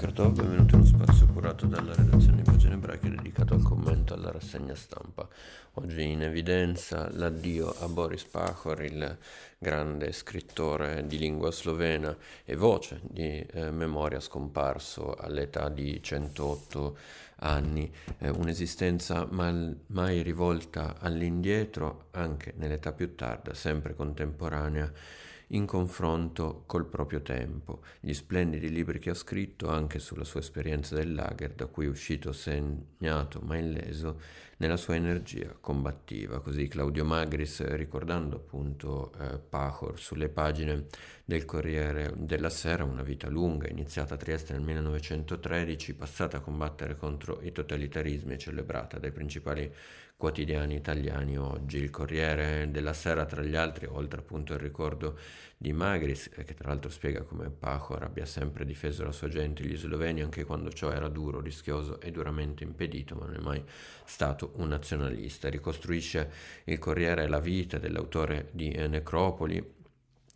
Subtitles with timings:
[0.00, 4.32] Tov, benvenuti in uno spazio curato dalla redazione di Pagine Ebraiche dedicato al commento alla
[4.32, 5.28] rassegna stampa.
[5.74, 9.18] Oggi in evidenza l'addio a Boris Pachor, il
[9.58, 12.16] grande scrittore di lingua slovena
[12.46, 16.96] e voce di eh, memoria scomparso all'età di 108
[17.40, 24.90] anni, eh, un'esistenza mal, mai rivolta all'indietro, anche nell'età più tarda, sempre contemporanea
[25.52, 30.94] in confronto col proprio tempo, gli splendidi libri che ha scritto anche sulla sua esperienza
[30.94, 34.20] del lager, da cui è uscito segnato ma illeso
[34.58, 36.40] nella sua energia combattiva.
[36.40, 40.86] Così Claudio Magris, ricordando appunto eh, Pachor sulle pagine
[41.24, 46.96] del Corriere della Sera, una vita lunga, iniziata a Trieste nel 1913, passata a combattere
[46.96, 49.72] contro i totalitarismi e celebrata dai principali
[50.20, 51.78] quotidiani italiani oggi.
[51.78, 55.18] Il Corriere della Sera, tra gli altri, oltre appunto al ricordo
[55.56, 59.64] di Magris, eh, che tra l'altro spiega come Pachor abbia sempre difeso la sua gente,
[59.64, 63.64] gli sloveni, anche quando ciò era duro, rischioso e duramente impedito, ma non è mai
[64.04, 65.48] stato un nazionalista.
[65.48, 66.30] Ricostruisce
[66.64, 69.78] il Corriere la vita dell'autore di Necropoli,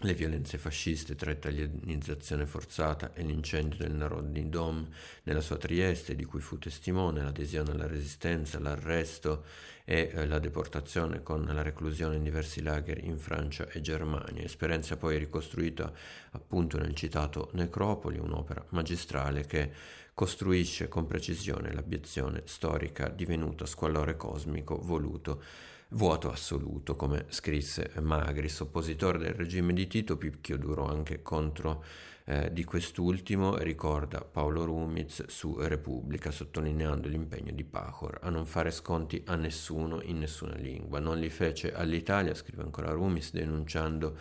[0.00, 4.86] le violenze fasciste tra italianizzazione forzata e l'incendio del Narodni Dom
[5.22, 9.44] nella sua Trieste, di cui fu testimone, l'adesione alla resistenza, l'arresto
[9.86, 14.98] e eh, la deportazione con la reclusione in diversi lager in Francia e Germania, esperienza
[14.98, 15.90] poi ricostruita
[16.32, 19.72] appunto nel citato Necropoli, un'opera magistrale che
[20.12, 25.42] costruisce con precisione l'abiezione storica divenuta squallore cosmico voluto
[25.90, 31.84] vuoto assoluto, come scrisse Magris, oppositore del regime di Tito, picchio duro anche contro
[32.24, 38.72] eh, di quest'ultimo, ricorda Paolo Rumiz su Repubblica, sottolineando l'impegno di Pachor a non fare
[38.72, 40.98] sconti a nessuno in nessuna lingua.
[40.98, 44.18] Non li fece all'Italia, scrive ancora Rumiz, denunciando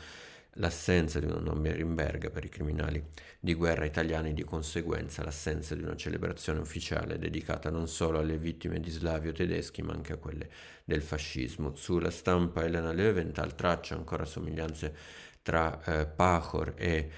[0.58, 3.04] l'assenza di una Norimberga per i criminali
[3.40, 8.38] di guerra italiani e di conseguenza l'assenza di una celebrazione ufficiale dedicata non solo alle
[8.38, 10.50] vittime di slavi o tedeschi ma anche a quelle
[10.84, 11.76] del fascismo.
[11.76, 14.96] Sulla stampa Elena Löwenthal traccia ancora somiglianze
[15.42, 17.10] tra eh, Pachor e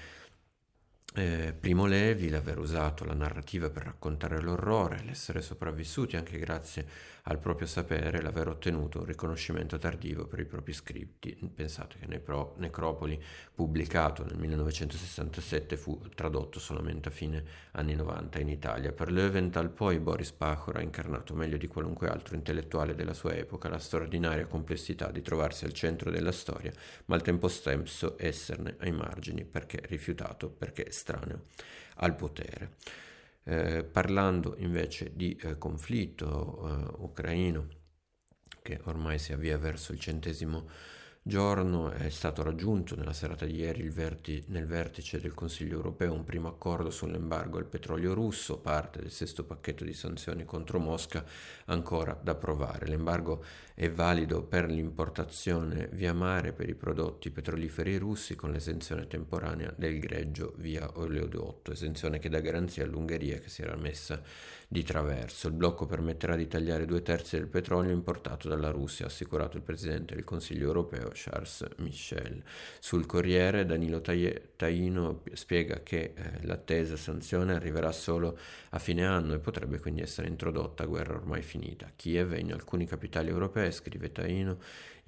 [1.14, 7.38] eh, Primo Levi, l'aver usato la narrativa per raccontare l'orrore, l'essere sopravvissuti anche grazie al
[7.38, 11.36] proprio sapere, l'aver ottenuto un riconoscimento tardivo per i propri scritti.
[11.54, 13.22] Pensate che Nepro- Necropoli,
[13.54, 18.92] pubblicato nel 1967, fu tradotto solamente a fine anni 90 in Italia.
[18.92, 23.68] Per Löwenthal poi Boris Pachor ha incarnato meglio di qualunque altro intellettuale della sua epoca
[23.68, 26.72] la straordinaria complessità di trovarsi al centro della storia,
[27.06, 31.46] ma al tempo stesso esserne ai margini perché rifiutato, perché estraneo
[31.96, 32.76] al potere.
[33.44, 37.68] Eh, parlando invece di eh, conflitto eh, ucraino
[38.60, 40.68] che ormai si avvia verso il centesimo
[41.28, 46.24] giorno è stato raggiunto nella serata di ieri verti- nel vertice del Consiglio europeo un
[46.24, 51.22] primo accordo sull'embargo al petrolio russo, parte del sesto pacchetto di sanzioni contro Mosca
[51.66, 52.86] ancora da approvare.
[52.86, 53.44] L'embargo
[53.74, 59.98] è valido per l'importazione via mare per i prodotti petroliferi russi con l'esenzione temporanea del
[59.98, 64.22] greggio via oleodotto, esenzione che dà garanzia all'Ungheria che si era messa
[64.70, 65.48] di traverso.
[65.48, 69.62] Il blocco permetterà di tagliare due terzi del petrolio importato dalla Russia, ha assicurato il
[69.62, 72.42] Presidente del Consiglio europeo Charles Michel.
[72.78, 78.38] Sul Corriere Danilo Taino spiega che eh, l'attesa sanzione arriverà solo
[78.70, 81.90] a fine anno e potrebbe quindi essere introdotta a guerra ormai finita.
[81.96, 84.58] Kiev e in alcuni capitali europee, scrive Taino,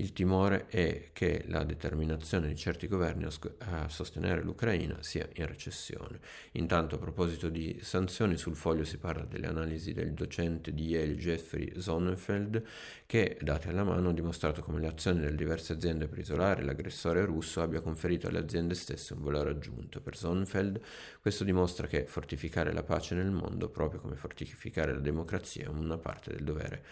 [0.00, 3.26] il timore è che la determinazione di certi governi
[3.58, 6.18] a, sostenere l'Ucraina sia in recessione.
[6.52, 11.16] Intanto a proposito di sanzioni, sul foglio si parla delle analisi del docente di Yale
[11.16, 12.62] Jeffrey Sonnenfeld
[13.04, 17.24] che, date alla mano, ha dimostrato come le azioni delle diverse aziende per isolare l'aggressore
[17.26, 20.00] russo abbia conferito alle aziende stesse un valore aggiunto.
[20.00, 20.80] Per Sonnenfeld
[21.20, 25.98] questo dimostra che fortificare la pace nel mondo, proprio come fortificare la democrazia, è una
[25.98, 26.82] parte del dovere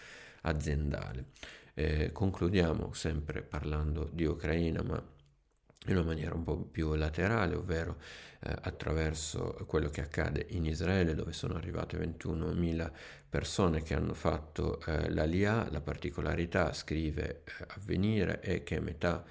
[0.41, 1.25] aziendale.
[1.79, 5.01] Eh, concludiamo sempre parlando di Ucraina, ma
[5.85, 7.95] in una maniera un po' più laterale, ovvero
[8.41, 12.91] eh, attraverso quello che accade in Israele, dove sono arrivate 21.000
[13.29, 15.71] persone che hanno fatto eh, l'Alia.
[15.71, 19.23] La particolarità, scrive eh, Avvenire, è che metà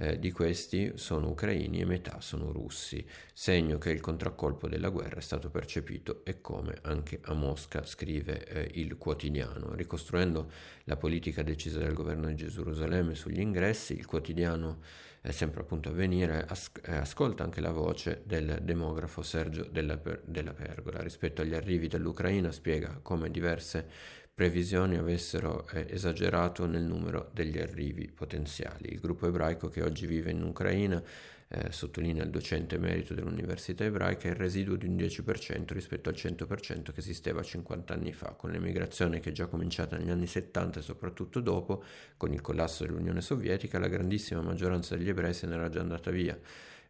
[0.00, 5.18] eh, di questi sono ucraini e metà sono russi, segno che il contraccolpo della guerra
[5.18, 9.74] è stato percepito e come anche a Mosca scrive eh, il quotidiano.
[9.74, 10.50] Ricostruendo
[10.84, 14.80] la politica decisa dal governo di Gerusalemme sugli ingressi, il quotidiano
[15.20, 19.96] è sempre appunto a venire, as- eh, ascolta anche la voce del demografo Sergio della,
[19.96, 21.02] per- della Pergola.
[21.02, 28.06] Rispetto agli arrivi dall'Ucraina spiega come diverse previsioni avessero eh, esagerato nel numero degli arrivi
[28.06, 28.92] potenziali.
[28.92, 31.02] Il gruppo ebraico che oggi vive in Ucraina
[31.48, 36.92] eh, sottolinea il docente emerito dell'Università ebraica, il residuo di un 10% rispetto al 100%
[36.92, 40.82] che esisteva 50 anni fa, con l'emigrazione che è già cominciata negli anni 70 e
[40.82, 41.82] soprattutto dopo,
[42.16, 46.38] con il collasso dell'Unione Sovietica, la grandissima maggioranza degli ebrei se n'era già andata via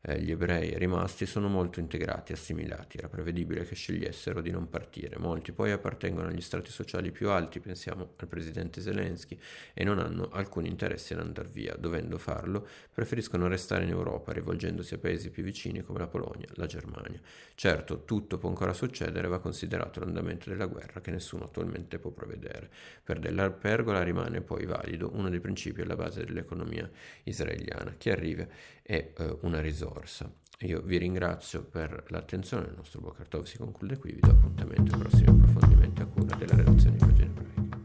[0.00, 5.18] eh, gli ebrei rimasti sono molto integrati, assimilati, era prevedibile che scegliessero di non partire.
[5.18, 9.38] Molti poi appartengono agli strati sociali più alti, pensiamo al presidente Zelensky,
[9.74, 11.74] e non hanno alcun interesse in andare via.
[11.76, 16.66] Dovendo farlo, preferiscono restare in Europa, rivolgendosi a paesi più vicini come la Polonia, la
[16.66, 17.20] Germania.
[17.54, 22.70] Certo, tutto può ancora succedere, va considerato l'andamento della guerra che nessuno attualmente può prevedere.
[23.02, 26.88] Per Della Pergola rimane poi valido uno dei principi alla base dell'economia
[27.24, 27.94] israeliana.
[27.98, 28.46] Chi arriva
[28.80, 30.30] è eh, una risorsa risorsa.
[30.62, 35.00] Io vi ringrazio per l'attenzione, il nostro Bocartov si conclude qui, vi do appuntamento ai
[35.00, 37.77] prossimi approfondimenti a cura della relazione di pagine ebraiche.